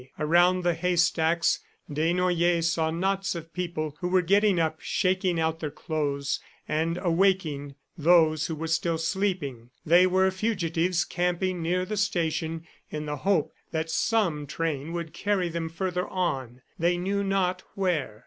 Around 0.17 0.63
the 0.63 0.73
hay 0.73 0.95
stacks 0.95 1.59
Desnoyers 1.87 2.65
saw 2.71 2.89
knots 2.89 3.35
of 3.35 3.53
people 3.53 3.95
who 3.99 4.07
were 4.07 4.23
getting 4.23 4.59
up, 4.59 4.79
shaking 4.81 5.39
out 5.39 5.59
their 5.59 5.69
clothes, 5.69 6.39
and 6.67 6.97
awaking 6.99 7.75
those 7.99 8.47
who 8.47 8.55
were 8.55 8.65
still 8.65 8.97
sleeping. 8.97 9.69
They 9.85 10.07
were 10.07 10.31
fugitives 10.31 11.05
camping 11.05 11.61
near 11.61 11.85
the 11.85 11.97
station 11.97 12.65
in 12.89 13.05
the 13.05 13.17
hope 13.17 13.51
that 13.69 13.91
some 13.91 14.47
train 14.47 14.91
would 14.93 15.13
carry 15.13 15.49
them 15.49 15.69
further 15.69 16.07
on, 16.07 16.63
they 16.79 16.97
knew 16.97 17.23
not 17.23 17.61
where. 17.75 18.19